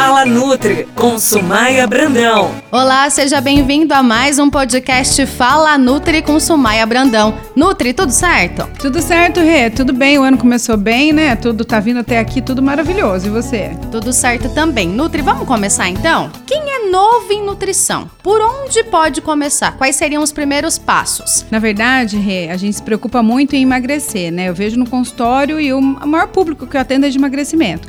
[0.00, 2.54] Fala Nutri com Sumaia Brandão.
[2.72, 7.34] Olá, seja bem-vindo a mais um podcast Fala Nutri com Sumaia Brandão.
[7.54, 8.66] Nutri, tudo certo?
[8.80, 9.68] Tudo certo, Rê.
[9.68, 10.18] Tudo bem.
[10.18, 11.36] O ano começou bem, né?
[11.36, 13.26] Tudo tá vindo até aqui, tudo maravilhoso.
[13.26, 13.76] E você?
[13.92, 14.88] Tudo certo também.
[14.88, 16.30] Nutri, vamos começar então?
[16.46, 18.10] Quem é novo em nutrição?
[18.22, 19.76] Por onde pode começar?
[19.76, 21.44] Quais seriam os primeiros passos?
[21.50, 24.48] Na verdade, Rê, a gente se preocupa muito em emagrecer, né?
[24.48, 27.86] Eu vejo no consultório e o maior público que eu atendo é de emagrecimento.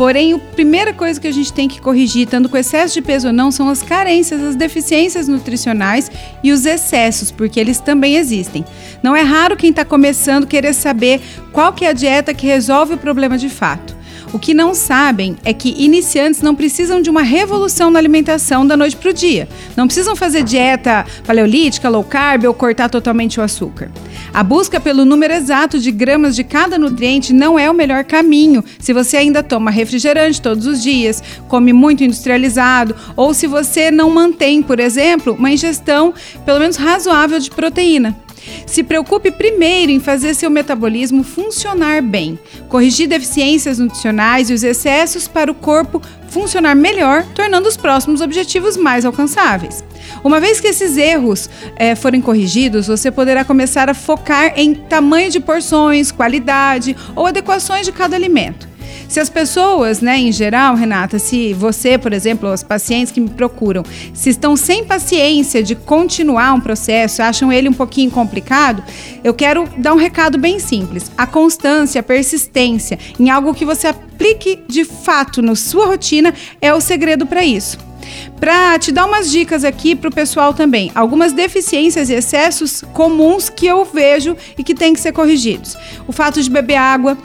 [0.00, 3.26] Porém, a primeira coisa que a gente tem que corrigir, tanto com excesso de peso
[3.26, 6.10] ou não, são as carências, as deficiências nutricionais
[6.42, 8.64] e os excessos, porque eles também existem.
[9.02, 11.20] Não é raro quem está começando querer saber
[11.52, 13.94] qual que é a dieta que resolve o problema de fato.
[14.32, 18.76] O que não sabem é que iniciantes não precisam de uma revolução na alimentação da
[18.76, 19.48] noite para o dia.
[19.76, 23.90] Não precisam fazer dieta paleolítica, low carb ou cortar totalmente o açúcar.
[24.32, 28.62] A busca pelo número exato de gramas de cada nutriente não é o melhor caminho
[28.78, 34.10] se você ainda toma refrigerante todos os dias, come muito industrializado ou se você não
[34.10, 36.14] mantém, por exemplo, uma ingestão
[36.46, 38.16] pelo menos razoável de proteína.
[38.66, 42.38] Se preocupe primeiro em fazer seu metabolismo funcionar bem,
[42.68, 48.76] corrigir deficiências nutricionais e os excessos para o corpo funcionar melhor, tornando os próximos objetivos
[48.76, 49.84] mais alcançáveis.
[50.22, 55.30] Uma vez que esses erros é, forem corrigidos, você poderá começar a focar em tamanho
[55.30, 58.69] de porções, qualidade ou adequações de cada alimento.
[59.08, 63.28] Se as pessoas, né, em geral, Renata, se você, por exemplo, os pacientes que me
[63.28, 63.82] procuram,
[64.14, 68.82] se estão sem paciência de continuar um processo, acham ele um pouquinho complicado,
[69.24, 71.10] eu quero dar um recado bem simples.
[71.16, 76.72] A constância, a persistência em algo que você aplique de fato na sua rotina é
[76.72, 77.78] o segredo para isso.
[78.38, 83.48] Para te dar umas dicas aqui para o pessoal também, algumas deficiências e excessos comuns
[83.48, 85.76] que eu vejo e que tem que ser corrigidos.
[86.06, 87.18] O fato de beber água,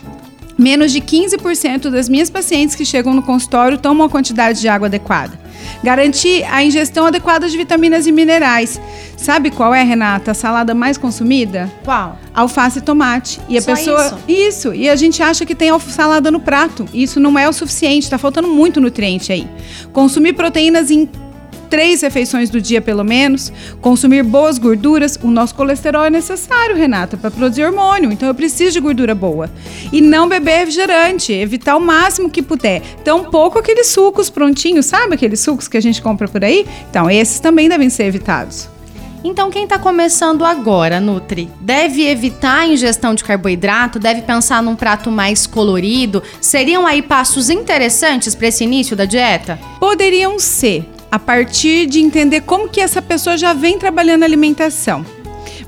[0.57, 4.87] Menos de 15% das minhas pacientes que chegam no consultório tomam a quantidade de água
[4.87, 5.37] adequada.
[5.83, 8.79] Garantir a ingestão adequada de vitaminas e minerais.
[9.17, 11.71] Sabe qual é, Renata, a salada mais consumida?
[11.83, 12.17] Qual?
[12.33, 13.39] Alface e tomate.
[13.49, 14.05] E a Só pessoa.
[14.05, 14.19] isso?
[14.27, 14.73] isso.
[14.73, 16.85] E a gente acha que tem salada no prato.
[16.93, 19.47] Isso não é o suficiente, está faltando muito nutriente aí.
[19.91, 21.09] Consumir proteínas em
[21.69, 25.17] três refeições do dia pelo menos, consumir boas gorduras.
[25.21, 29.49] O nosso colesterol é necessário, Renata, para produzir hormônio, então eu preciso de gordura boa.
[29.91, 32.81] E não beber refrigerante, evitar o máximo que puder.
[33.03, 36.65] Tampouco aqueles sucos prontinhos, sabe aqueles sucos que a gente compra por aí?
[36.89, 38.69] Então, esses também devem ser evitados.
[39.27, 44.75] Então, quem está começando agora, Nutri, deve evitar a ingestão de carboidrato, deve pensar num
[44.75, 46.21] prato mais colorido.
[46.39, 49.59] Seriam aí passos interessantes para esse início da dieta?
[49.79, 55.05] Poderiam ser, a partir de entender como que essa pessoa já vem trabalhando alimentação.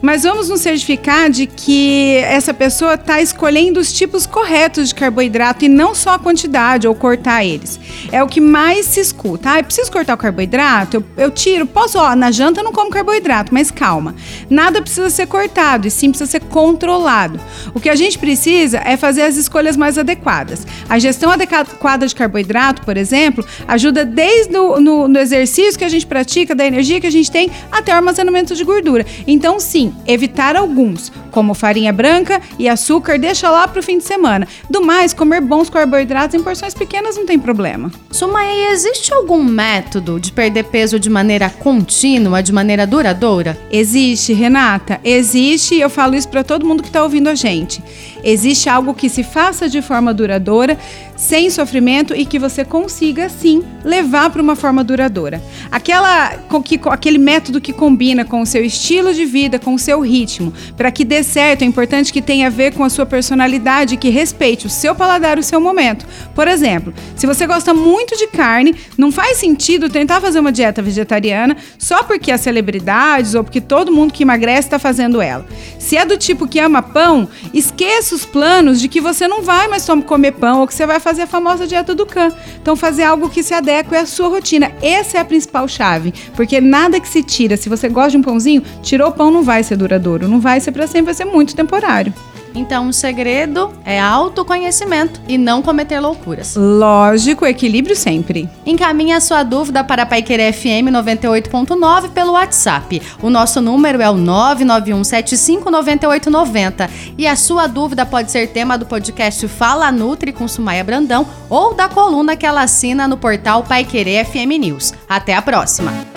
[0.02, 5.66] Mas vamos nos certificar de que essa pessoa está escolhendo os tipos corretos de carboidrato
[5.66, 7.80] e não só a quantidade ou cortar eles.
[8.12, 9.52] É o que mais se escuta.
[9.52, 10.98] Ah, eu preciso cortar o carboidrato?
[10.98, 11.66] Eu, eu tiro.
[11.66, 14.16] Posso, ó, na janta eu não como carboidrato, mas calma.
[14.50, 17.40] Nada precisa ser cortado e sim precisa ser controlado.
[17.74, 20.66] O que a gente precisa é fazer as escolhas mais adequadas.
[20.88, 25.90] A gestão adequada de carboidrato, por exemplo, ajuda desde no, no, no exercício que a
[25.90, 29.06] gente pratica, da energia que a gente tem, até o armazenamento de gordura.
[29.26, 34.04] Então, sim, evitar alguns, como farinha branca e açúcar, deixa lá para o fim de
[34.04, 34.48] semana.
[34.70, 37.92] Do mais, comer bons carboidratos em porções pequenas não tem problema.
[38.12, 43.58] Sumaí, existe algum método de perder peso de maneira contínua, de maneira duradoura?
[43.72, 45.00] Existe, Renata.
[45.04, 47.84] Existe e eu falo isso para todo mundo que está ouvindo a gente.
[48.24, 50.78] Existe algo que se faça de forma duradoura,
[51.16, 55.42] sem sofrimento e que você consiga sim levar para uma forma duradoura.
[55.72, 56.32] Aquela,
[56.64, 60.54] que, aquele método que combina com o seu estilo de vida, com o seu ritmo,
[60.76, 64.10] para que dê certo, é importante que tenha a ver com a sua personalidade, que
[64.10, 66.06] respeite o seu paladar, o seu momento.
[66.36, 70.82] Por exemplo, se você gosta muito de carne, não faz sentido tentar fazer uma dieta
[70.82, 75.46] vegetariana só porque as celebridades ou porque todo mundo que emagrece está fazendo ela.
[75.80, 79.68] Se é do tipo que ama pão, esqueça os planos de que você não vai
[79.68, 82.32] mais comer pão ou que você vai fazer a famosa dieta do can.
[82.62, 84.72] Então, fazer algo que se adeque à sua rotina.
[84.82, 88.22] Essa é a principal chave, porque nada que se tira, se você gosta de um
[88.22, 91.26] pãozinho, tirou o pão não vai ser duradouro, não vai ser para sempre, vai ser
[91.26, 92.14] muito temporário.
[92.58, 96.56] Então, o segredo é autoconhecimento e não cometer loucuras.
[96.56, 98.50] Lógico, equilíbrio sempre.
[98.66, 103.00] Encaminhe a sua dúvida para a Paiquerê FM 98.9 pelo WhatsApp.
[103.22, 109.48] O nosso número é o 991759890 e a sua dúvida pode ser tema do podcast
[109.48, 114.60] Fala Nutri com Sumaia Brandão ou da coluna que ela assina no portal Paiquerê FM
[114.60, 114.94] News.
[115.08, 116.17] Até a próxima.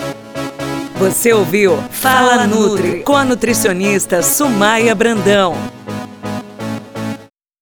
[1.01, 5.55] Você ouviu Fala Nutri com a nutricionista Sumaia Brandão.